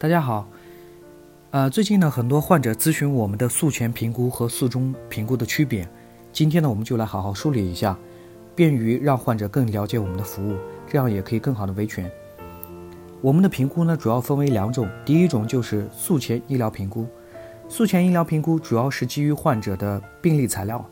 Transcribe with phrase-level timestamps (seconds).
[0.00, 0.48] 大家好，
[1.50, 5.86] 呃，最近呢，很多患者咨询我们的术前评估和术中评估的区别。
[6.32, 7.94] 今天呢，我们就来好好梳理一下，
[8.54, 10.56] 便于让患者更了解我们的服务，
[10.88, 12.10] 这样也可以更好的维权。
[13.20, 17.06] 我们的评估呢，主要分为两种，第一种就是术前医疗评估。
[17.68, 20.82] 术前医疗评估主要是基于患者的病历材料，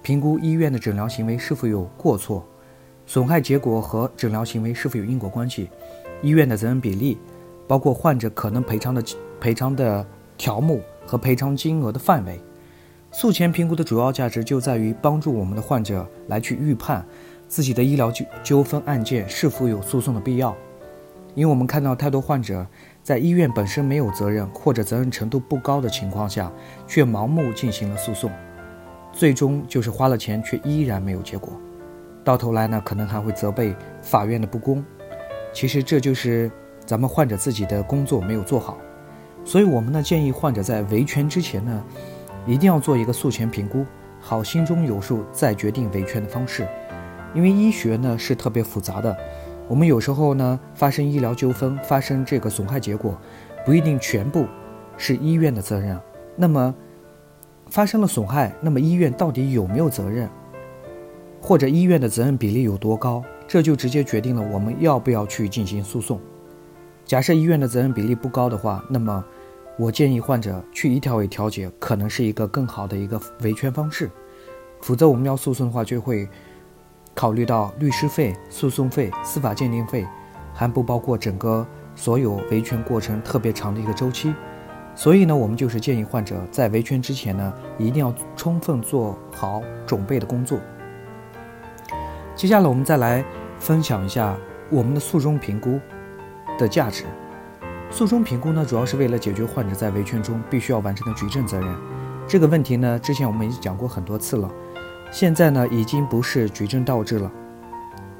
[0.00, 2.42] 评估医院的诊疗行为是否有过错，
[3.04, 5.68] 损害结果和诊疗行为是否有因果关系，
[6.22, 7.18] 医院的责任比例。
[7.66, 9.02] 包括患者可能赔偿的
[9.40, 10.06] 赔偿的
[10.38, 12.40] 条目和赔偿金额的范围。
[13.12, 17.04] 术前评估的主要价值就在于帮助我们的患者来去预判
[17.48, 20.54] 自己的医疗纠纠纷案件是否有诉讼的必要。
[21.34, 22.66] 因为我们看到太多患者
[23.02, 26.52] 在医院本身没有责任或者责任程度不高的情况下，
[26.86, 28.30] 却盲目进行了诉讼，
[29.12, 31.52] 最终就是花了钱却依然没有结果，
[32.22, 34.84] 到头来呢可能还会责备法院的不公。
[35.52, 36.50] 其实这就是。
[36.86, 38.78] 咱们患者自己的工作没有做好，
[39.44, 41.84] 所以我们呢建议患者在维权之前呢，
[42.46, 43.84] 一定要做一个术前评估，
[44.20, 46.66] 好心中有数再决定维权的方式。
[47.34, 49.14] 因为医学呢是特别复杂的，
[49.68, 53.18] 我们有时候呢发生医疗纠纷，发生这个损害结果，
[53.64, 54.46] 不一定全部
[54.96, 55.98] 是医院的责任。
[56.36, 56.72] 那么
[57.68, 60.30] 发生了损害，那么医院到底有没有责任，
[61.42, 66.20] 或者医院的责任比例有多高，这就直接决定了我们要不要去进行诉讼。
[67.06, 69.24] 假设医院的责任比例不高的话，那么
[69.78, 74.10] 我建议患者去医调委调解，可能是一个更好的一个维权方式。
[74.82, 76.28] 否则我们要诉讼的话，就会
[77.14, 80.04] 考虑到律师费、诉讼费、司法鉴定费，
[80.52, 84.34] 还不包括整个所有维权过程特别长的一个周期。
[84.96, 90.58] 所以呢，我们就是建议患者在维权之前呢，一定要充分做好准备的工作。
[92.34, 93.24] 接下来我们再来
[93.60, 94.36] 分享一下
[94.70, 95.78] 我们的诉讼评估。
[96.58, 97.04] 的价值，
[97.90, 101.74] 诉讼评估呢，主要是为了解决患者在维权中必须要完成的举证责任。
[102.26, 104.50] 这个问题呢，之前我们已经讲过很多次了，
[105.12, 107.30] 现在呢，已经不是举证倒置了。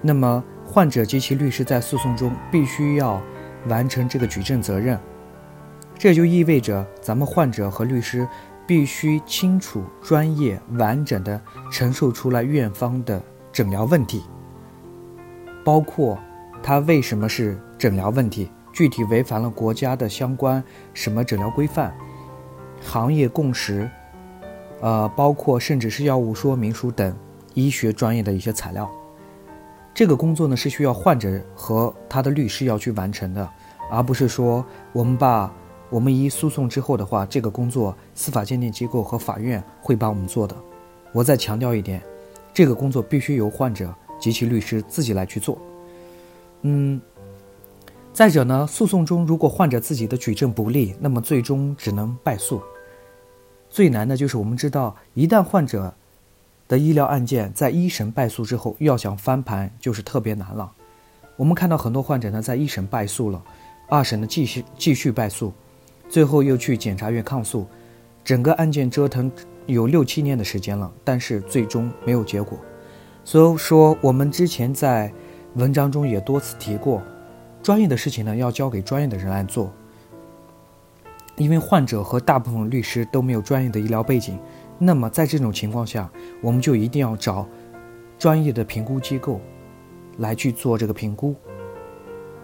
[0.01, 3.21] 那么，患者及其律师在诉讼中必须要
[3.69, 4.99] 完成这个举证责任，
[5.99, 8.29] 这就意味着咱们患者和律师
[8.67, 11.41] 必须清楚、专业、完整的
[11.73, 13.21] 陈述出来院方的
[13.53, 14.23] 诊疗问题，
[15.65, 16.19] 包括。
[16.67, 18.51] 它为什么是诊疗问题？
[18.73, 20.61] 具体违反了国家的相关
[20.93, 21.97] 什么诊疗规范、
[22.83, 23.89] 行业共识，
[24.81, 27.17] 呃，包括甚至是药物说明书等
[27.55, 28.91] 医学专业的一些材料。
[29.95, 33.49] 这个工作呢是需要患者和他的律师要去完成的，
[33.89, 35.49] 而不是说我们把
[35.89, 40.57] 我们一诉讼之后的话，这个工作司法鉴定机构和法院会帮我们做的。
[41.13, 42.03] 我再强调一点，
[42.53, 45.57] 这个工作必须由患者及其律师自己来去做。
[46.63, 47.01] 嗯，
[48.13, 52.61] 再者呢，诉讼中如果患者自己的举证不利，那么最终只能败诉。
[53.71, 55.95] 最难的就是我们知道，一旦患者
[56.67, 60.73] 的医疗案件在一审败诉之后，要想翻盘就是特别难了。
[61.37, 63.41] 我们看到很多患者呢，在一审败诉了，
[63.89, 65.53] 二审呢继续继续败诉，
[66.09, 67.67] 最后又去检察院抗诉，
[68.25, 69.31] 整个案件折腾
[69.67, 72.59] 有六七年的时间了，但是最终没有结果。
[73.25, 75.13] 所以说，我们之前在。
[75.57, 77.03] 文章中也多次提过，
[77.63, 79.73] 专业的事情呢要交给专业的人来做。
[81.37, 84.39] 因为患者和大部分律师都没有专业的医疗背景，
[84.79, 86.11] 那么在这种情况下，
[86.43, 87.49] 我们就一定要找
[88.19, 89.41] 专业的评估机构
[90.19, 91.35] 来去做这个评估。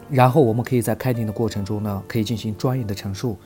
[0.09, 3.37] 然后我们可以在开庭的过程中呢，可以进行专业的陈述。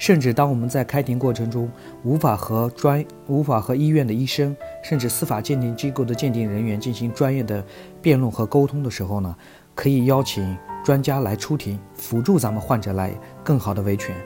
[0.00, 1.70] 甚至当我们在开庭过程中
[2.04, 7.62] 无法和专无法和医院的医生，甚至司法鉴定机构的鉴定人员进行专业的
[8.00, 9.36] 辩论和沟通的时候呢，
[9.74, 13.12] 可以邀请专家来出庭，辅助咱们患者来
[13.44, 14.16] 更好的维权。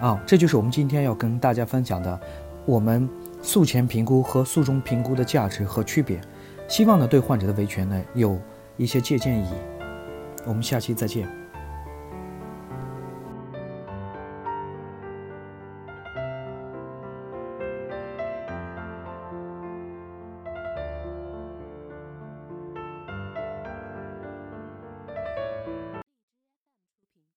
[0.00, 2.20] 啊，这就是我们今天要跟大家分享的，
[2.66, 3.08] 我们
[3.40, 6.20] 诉前评估和诉中评估的价值和区别，
[6.66, 8.36] 希望呢对患者的维权呢有
[8.76, 9.54] 一些借鉴意义。
[10.44, 11.37] 我们下期再见。